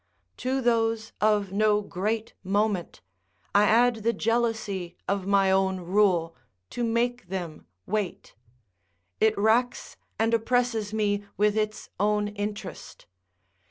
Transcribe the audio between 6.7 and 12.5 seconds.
to make them weight; it wracks and oppresses me with its own